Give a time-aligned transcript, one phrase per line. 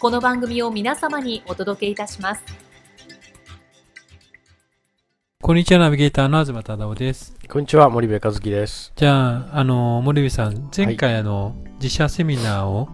[0.00, 2.44] この番組を皆様にお届けいたします。
[5.42, 7.36] こんにちは、ナビゲーターの東忠夫です。
[7.48, 8.92] こんにちは、森部和樹です。
[8.94, 12.88] じゃあ、あの、森部さん、前回、はい、あの、自社セミナーを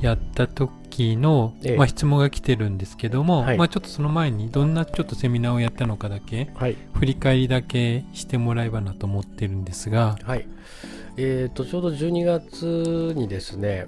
[0.00, 6.50] やった時の、はい、まあ、質問が来てるんですけども、はい、まあ、ちょっとその前に、どんなちょっとセミナーをやったのかだけ、
[6.94, 10.48] 振り返りだけしてもらえばなと思ってるんですが、はい。
[11.16, 13.86] えっ、ー、と、ちょうど12月にですね、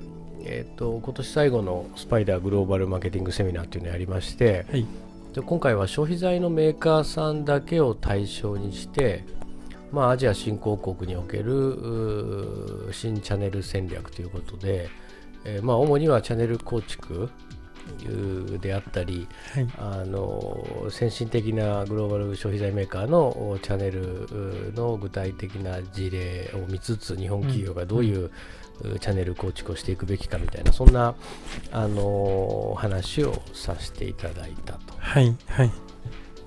[0.49, 4.87] えーと、今年最後のスパイダーグローバルマーケティングセミナーというのをやりまして、はい、
[5.35, 9.25] で今回は消費財のメーカーさんだけを対象にして、
[9.91, 14.89] まあ、アジア新興国における新チャンネル戦略ということで、
[15.45, 17.29] えー、まあ、主にはチャンネル構築
[18.61, 28.31] であったり、はい、あの先進的なグローバル消費財メーカーのチャンネルの具体的な事例を見つつ日本企業がどういう、うん
[29.01, 31.15] チャンネル構築をしていくべきかみたいなそんな、
[31.73, 34.95] あの話をさせていただいたと。
[34.99, 35.71] はいはい。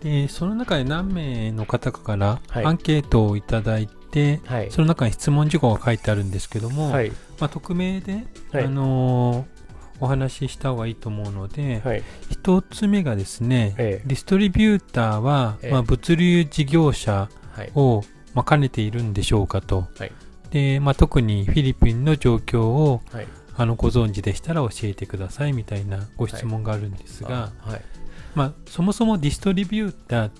[0.02, 9.46] でその中で何名の方から、アンケートをいただいて、はい、その中に質問事項が書いてあるんですけども、はい、まあ、匿名で、はい、あのー、
[10.00, 17.30] お話しした方がいいと思うので、はい、1つ目がですね、ええ、ディストリビューターは、え、まあ、物流事業者
[17.76, 18.04] を、
[18.34, 19.88] まあ、兼ねているんでしょうかと。
[19.98, 20.12] はい
[20.52, 27.82] で、まあ、特にフィリピンの状況を、はい、あのご存知でしたら教えてくださいみたいなご質問があるんですが、はい、
[28.36, 30.32] まあ、そもそもディストリビューター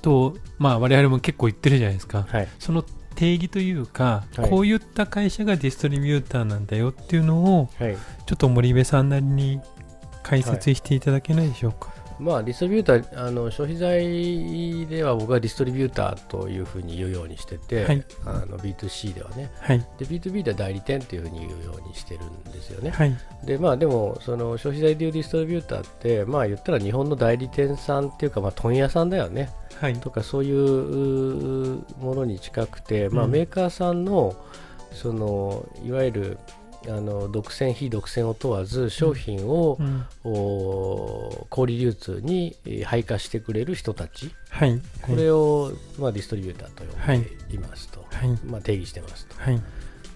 [0.00, 2.82] と、まあ、我々も結構言ってるじゃないですか、はい、その
[3.14, 7.68] 定義というか、こういった会社がディストリビューターなんだよっていうのを、
[8.26, 9.60] ちょっと森部さんなりに
[10.22, 11.91] 解説していただけないでしょうか。
[12.22, 29.50] まあ、ディストリビューターあの消費財では僕はディストリビューターというふうに言うようにしてて、はい、あの B2C ではね、はい、で B2B では代理店というふうに言うようにしてるんですよね、はい、でまあ、でもその消費財でいうディストリビューターって、まあ、言ったら日本の代理店さんっていうか、まあ、問屋さんだよね、
[29.80, 34.36] はい、とかそういうものに近くて、まあ、メーカーさんの
[34.92, 36.38] そのいわゆる
[36.88, 47.58] あの独占非独占を問わず商品を、うん、小売流通に配下してくれる人たち、はい、これを、まあ、ディストリビューターと呼んでい。
[47.58, 49.62] ますと、はい、まあ、定義してますと、はい、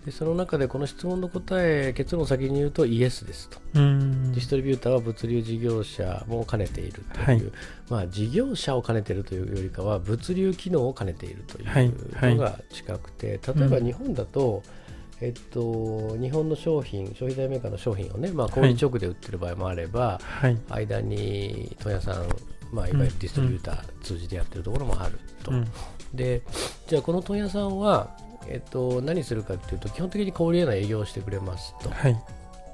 [0.05, 3.59] でその中でこの質問の答え結論を先に言うとイエスですと。
[3.75, 7.53] ディストリビューターは物流事業者も兼ねているという、
[7.89, 14.87] まあ、事業者を兼ねているというよりかは物流機能を兼ねているというのが近くて、例えば日本だと、うん
[15.21, 22.27] えっと、日本の商品、消費財メーカーの商品をね、まあ、小売直で売ってる場合もあれば、はい、間に問屋さん、
[22.71, 25.53] まあ、いわゆるディストリビューター通じてやってるところもあると。
[25.53, 25.67] うん、
[26.13, 26.43] で、
[26.87, 28.17] じゃあこの問屋さんは、
[28.47, 31.91] えっと、何するかというと、基本的に小売への営業をしてくれますと。
[31.91, 32.23] はい。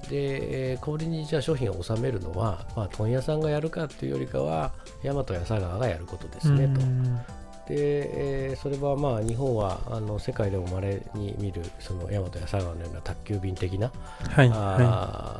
[0.08, 4.72] で小売にじゃあ商品を納めるのは、まあ、問屋さんがやるかというよりかは
[5.04, 6.80] 大和や佐川がやることですねと
[7.68, 13.92] で、えー、それはまあ日本はあの世界でもまれに見るその大和や佐川のような宅急便的な、
[14.30, 14.52] はい、あ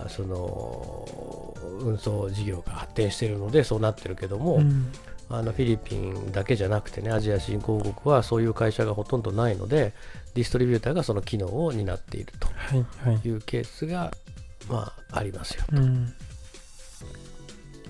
[0.03, 4.93] はい、その運送事業が発展しているのでそうなってるけども、うん、
[5.29, 9.93] あのフィリピンだけじゃなくてねアジア新興国はそういう会社がほとんどないので
[10.35, 14.13] ディストリビューターがその機能を担っているというケースが、
[14.69, 16.15] まあ、ありますよと、うん、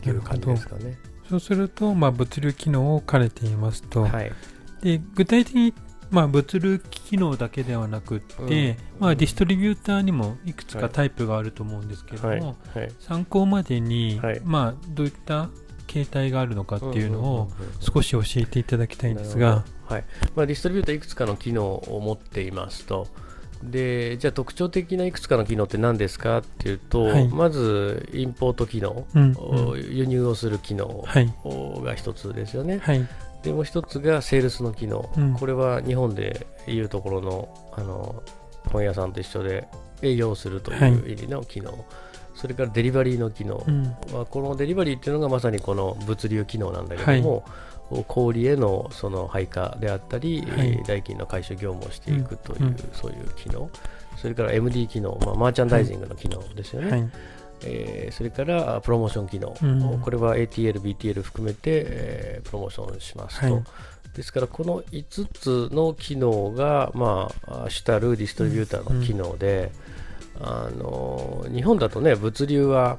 [0.06, 1.11] いう感じですかね。
[1.32, 4.02] そうすると、まあ、物流機能を兼ねていますと。
[4.02, 4.32] はい、
[4.82, 5.72] で具体的に、
[6.10, 12.78] まあ、物流機能だけではなくって、うん、まあ、ディストリビューターにもいくつかタイプがあると思うんですけども、はい。
[12.80, 15.48] はい、参考までに、まあ、どういった
[15.86, 17.50] 形態があるのかっていうのを
[17.80, 20.04] 少し教えていただきたいんですが、はい。
[20.36, 23.08] まあ、ディストリビューターいくつかの機能を持っていますと
[23.62, 31.04] でじゃあ特徴的ないくつかの機能って何ですかっていうと、はい、まずインポート機能、うんうん、輸入をする機能
[31.84, 32.78] が一つですよね。
[32.78, 33.06] はい、
[33.42, 38.22] でもう一つがセールスの機能、うん、これは日本でいうところのあの
[38.70, 39.68] 本屋さんと一緒で
[40.02, 41.80] 営業するという意味の機能、はい、
[42.42, 43.96] それからデリバリーの機能、うん、
[44.28, 47.44] このデリバリーっていうのがまさにこの物流機能なんだけども、
[48.08, 53.70] 小売へのその配下であったり、はい、代金の回収業務をしていくという、うん、そういう機能、
[54.16, 56.90] それから MD 機能、まあ、マーチャンダイジングの機能ですよね。
[56.90, 57.10] はい。
[57.64, 63.64] えー、それからプロモーション機能、うん、これは ATL、BTL 含めて、えー、プロモーションしますと、はい、
[64.16, 69.70] ですからこの5つの機能が、まあ、主たるディストリビューターの機能で、
[70.10, 72.98] うん、あの日本だとね物流は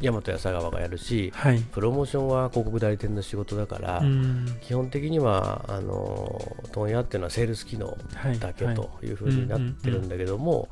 [0.00, 4.02] 大和や佐川がやるし、はい、プロモーションは広告代理店の仕事だから、
[4.60, 7.96] 基本的にはあの問屋っていうのはセールス機能
[8.40, 10.68] だけというふうになってるんだけども、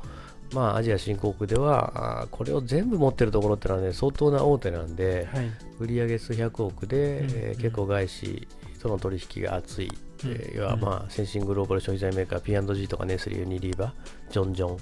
[0.53, 5.51] まあ、アジア新興国ではあこれを全部持ってるところってのはね相当な大手なんで、はい、
[5.81, 7.31] 売上数百億で、うん。
[7.31, 8.47] えー、結構外資
[8.81, 9.93] との取引が厚い、
[10.25, 13.95] うん、えー、要は、まあ、先進グローバル消費財メーカー P&G とかネスリーユニリーバ
[14.31, 14.79] ジョンジョン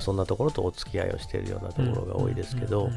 [0.00, 2.90] そんなところとお付き合いをしているようなところが多いですけど、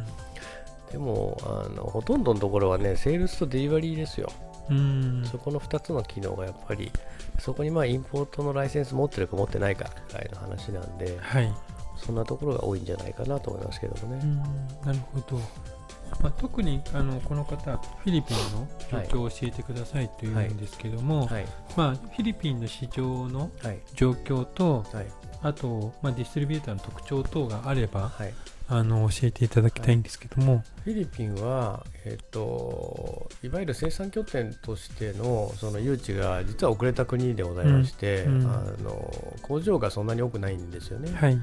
[0.92, 4.32] でもあのほとんどのところはねセールスとデリバリーですよ。
[5.30, 6.92] そこの2つの機能がやっぱり
[7.40, 11.54] そこにまあインポートのライセンス持ってるか持ってないかぐらいの話なんで、はい、
[11.98, 14.24] そんなところが多いんじゃないかなと思いますけどもね。
[14.84, 15.40] なるほど。
[16.22, 21.34] まあ、特にあのこの方、フィリピンの状況を教えてくださいというんですけども、はい。
[21.34, 21.46] はい、
[21.76, 23.50] まあ、フィリピンの市場の
[23.96, 25.06] 状況と、はい、
[25.46, 28.12] あと、まあ、ディストリビューターの特徴等があれば、
[28.68, 41.14] あの教えていただきたいんですけども、フィリピンは、えっと、いわゆる生産拠点としてのその誘致が実は遅れた国でございまして、うんうん、あの工場がそんなに多くないんですよね。
[41.14, 41.38] はい。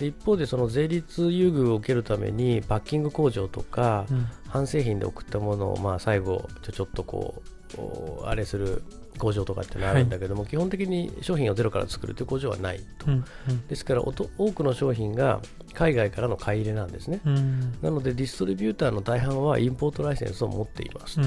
[0.00, 7.40] で一方でその税率優遇を受けるためにパッキング工場とか、うん、半製品で送ったものをまあ最後ちょちょっとこ
[7.76, 8.82] うあれする
[9.18, 14.12] 工場とかってのあるんだけども、はい、基本的に商品をゼロから作るという工場はないと、うんうん、ですから多
[14.52, 15.40] くの商品が
[15.74, 21.20] 海外からの買い入れなんですね、うん、なのでディストリビューターの大半はインポートライセンスを持っています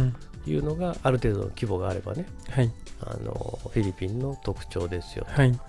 [0.44, 2.72] というのがある程度の規模があればね、はい、
[3.02, 5.60] あのフィリピンの特徴ですよ、はい、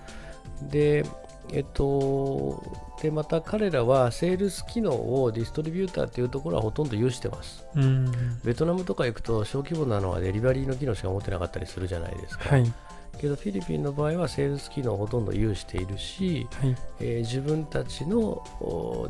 [0.70, 1.04] で
[1.50, 2.62] えっと、
[3.02, 7.66] でまた彼らはセールス機能をディストリビューターというところはほとんど有してます、
[8.44, 12.72] ベトナムとか行くと小規模なのはデリバリーの機能しか持ってなかったりするじゃないですか、はい、
[13.18, 18.42] けどフィリピンの場合はセールス機能をほとんど有しているし、はい、えー、自分たちの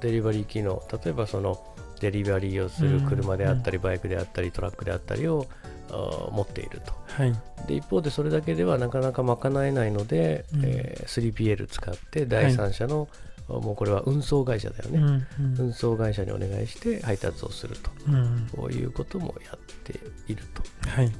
[0.00, 1.62] デリバリー機能例えばその
[2.00, 5.46] デリバリーをする車であったり、バイクであったりトラックであったりを
[5.90, 7.32] 持っていると、はい、
[7.66, 13.08] で一方でそれだけではなかなか賄えないので、うん、えー、3PL 使って第三者の、
[13.48, 21.12] はい、もうこれは運送会社だよね、うんうん、運送会社にお願いして配達をすると、うん、こういうこともやっていると、はい、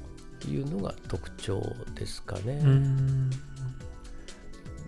[0.49, 1.61] いうのが特徴
[1.94, 2.61] ですかね。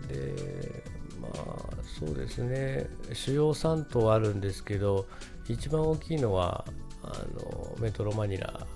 [0.09, 0.83] で
[1.21, 2.87] まあそうですね。
[3.13, 5.07] 主要3島あるんですけど
[5.49, 6.65] 一番大きいのは
[7.03, 8.67] あのメトロマニラ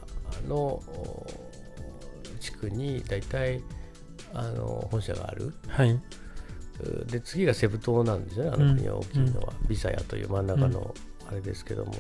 [0.47, 0.83] の
[2.41, 3.63] 地区に大体
[4.35, 6.01] あの本社がある、はい、
[7.07, 8.51] で次がセブ島なんですよね。
[8.55, 10.95] あの国は大きいのは、うん、ビサヤという真ん中の
[11.29, 11.95] あれですけども、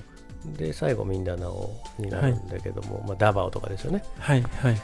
[0.45, 4.05] うん、で最後ミンダナオになるんだけども、はい、まあ、ダバオとかですよね。
[4.19, 4.81] はいはい。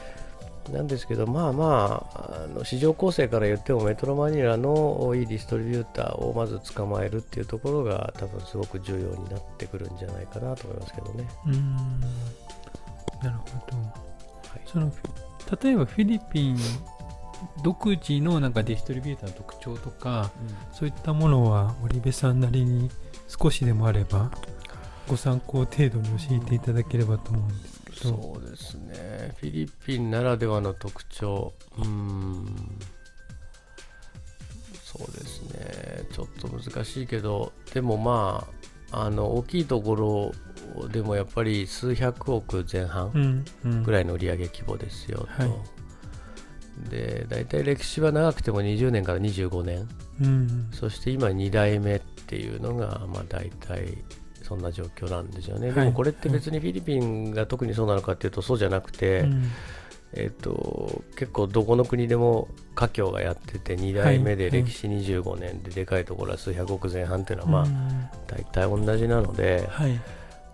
[0.71, 11.27] なんですけど、まあまあ、あの市場構成から言ってもメトロマニラのいいディストリビューターをまず捕まえるっていうところが多分すごく重要になってくるんじゃないかなと思いますけどね。
[11.45, 12.01] うん
[13.25, 14.91] なるほど、はい、その
[15.61, 16.57] 例えばフィリピン
[17.63, 22.89] 独自のなんかディストリビューターの特徴とか、うん、そういったものは森部さんなりに
[23.27, 24.31] 少しでもあれば
[25.07, 29.33] ご参考程度に教えていただければと思うんですけど、そうですね。
[29.37, 31.53] フィリピンならではの特徴。
[31.77, 32.45] うん。
[34.83, 36.05] そうですね。
[36.11, 38.47] ちょっと難しいけどでもま
[38.91, 40.31] ああの大きいところ
[40.91, 43.45] でもやっぱり数百億前半
[43.83, 45.49] ぐらいの売上規模ですよと、は
[46.87, 49.87] い、で大体歴史は長くても20年から25年、
[50.21, 53.97] うん、そして今2代目っていうのがまあ大体
[54.43, 59.51] そんな状況なんですよね、はい、でもこれって別にフィリピンが特にそうなのかっていうとそうじゃなくて、うん、
[60.13, 69.99] えーと、結構どこの国でも華僑がやってて2代目で歴史25年ででかいところは数百億前半っていうのはまあ大体同じなので、はい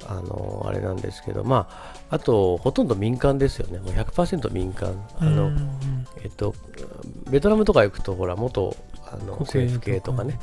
[0.07, 1.67] あのあれなんですけど、ま
[2.09, 5.51] あ、あとほとんど民間ですよね、もう100%民間、あの
[6.23, 6.55] えっと、
[7.29, 8.75] ベトナムとか行くと、ほら、元
[9.11, 10.39] あの政府系とかね、ね、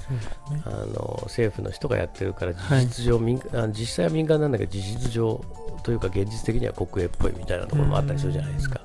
[0.64, 3.40] あの政府の人がやってるから事実上、はい、民
[3.72, 5.42] 実際は民間なんだけど事実上
[5.82, 8.80] というか現実的には国営っぽいみたいなところもあったりするじゃないですか。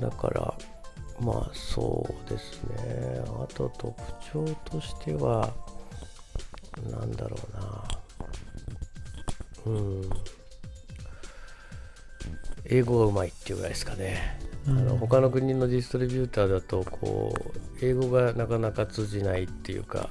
[0.00, 0.54] だから
[1.20, 3.22] まあそうですね。
[3.26, 3.94] あと特
[4.32, 5.52] 徴としては
[6.90, 7.84] なんだろうな
[9.66, 10.10] うん。
[12.64, 14.38] 英語がうまいっていうぐらいですかね。
[14.66, 20.10] あの他の国のディストリビューターだとこう英語がなかなか通じないっていうか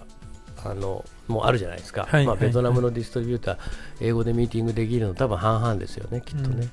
[0.64, 3.68] あのもうあるじゃないですか、はい、まあ、ベトナムのディストリビューター、はい、
[4.02, 6.68] 英語でミーティングできるの多分半々ですよねきっとね、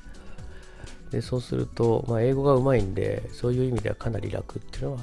[1.05, 4.99] うん、でそうすると、まあ、英語がうまいんでそういう意味ではかなり楽っていうのは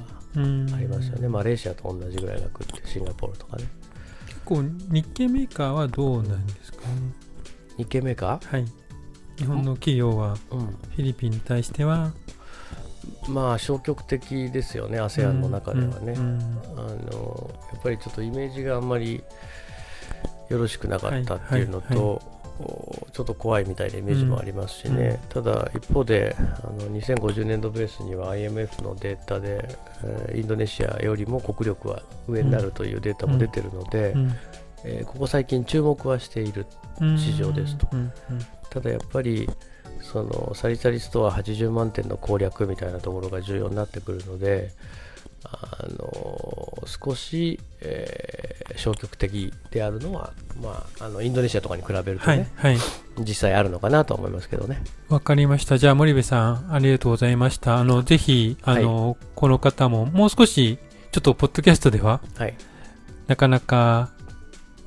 [0.75, 3.67] ありますよね、マレーシアと同じぐらい楽ってシンガポールとかね。
[4.27, 7.26] 結構日系メーカーはどうなんですかね
[7.77, 8.65] 日系メーカーはい。
[9.37, 12.11] 日本の企業はフィリピンに対しては、
[13.29, 16.81] まあ消極的ですよね ASEAN の中ではね、あ
[17.11, 19.23] のやっぱりちょっとイメージがあんまり
[20.49, 22.21] よろしくなかったっていうのと、
[23.13, 29.67] ちょっと怖いみたいなイメージもありますしね、ただ一方であの2050年度ベースには IMF のデータで、
[30.03, 34.15] えー、インドネシアよりも国力は上になるというデータも出てるので、
[34.83, 36.65] えー、ここ最近注目はしている
[37.17, 37.87] 市場ですと、
[38.69, 39.49] ただやっぱり
[40.01, 44.71] そのサリサリストア80万点の攻略みたいなところが重要になってくるので
[45.43, 52.79] あの少し、えー、消極的であるのは、まあ、あのインドネシアとかに比べるとね、はい、はい、
[53.19, 54.81] 実際あるのかなと思いますけどね。
[55.09, 55.77] わかりました。
[55.77, 57.77] じゃあ森部さんありがとうございました。
[57.77, 60.79] あのぜひあの、はい、この方ももう少し
[61.11, 62.55] ちょっとポッドキャストでは、はい、
[63.27, 64.09] なかなか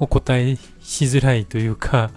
[0.00, 2.10] お答えしづらいというか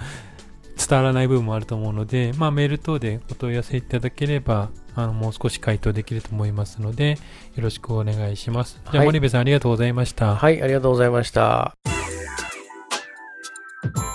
[0.75, 7.19] 伝わらない部分もあると思うので、まあ、メール等でお問い合わせいただければ、あのもう少し回答できると思いますので、
[7.55, 8.81] よろしくお願いします。
[8.91, 10.35] じゃあ、森部さんありがとうございました。
[10.35, 11.73] はい、ありがとうございました。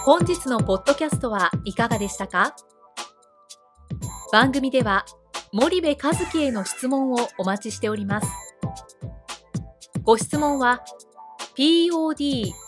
[0.05, 2.57] 本日のポッドキャストはいかがでしたか？
[4.33, 5.05] 番組では
[5.53, 8.29] 森部和樹への質問をお待ちしております。
[10.03, 10.83] ご質問は
[11.57, 12.68] podcast